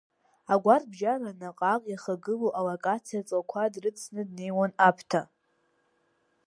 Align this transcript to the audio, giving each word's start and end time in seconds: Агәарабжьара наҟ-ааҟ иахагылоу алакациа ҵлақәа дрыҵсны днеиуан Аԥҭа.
Агәарабжьара 0.53 1.31
наҟ-ааҟ 1.39 1.83
иахагылоу 1.87 2.53
алакациа 2.59 3.27
ҵлақәа 3.27 3.71
дрыҵсны 3.73 4.21
днеиуан 4.29 4.71
Аԥҭа. 4.87 5.21